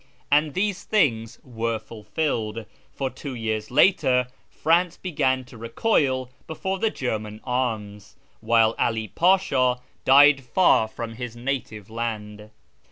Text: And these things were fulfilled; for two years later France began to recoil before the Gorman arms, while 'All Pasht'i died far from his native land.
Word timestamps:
And 0.31 0.55
these 0.55 0.83
things 0.83 1.37
were 1.43 1.77
fulfilled; 1.77 2.65
for 2.91 3.11
two 3.11 3.35
years 3.35 3.69
later 3.69 4.29
France 4.49 4.97
began 4.97 5.43
to 5.43 5.59
recoil 5.59 6.31
before 6.47 6.79
the 6.79 6.89
Gorman 6.89 7.39
arms, 7.43 8.15
while 8.39 8.73
'All 8.79 8.95
Pasht'i 9.13 9.79
died 10.03 10.41
far 10.43 10.87
from 10.87 11.13
his 11.13 11.35
native 11.35 11.91
land. 11.91 12.49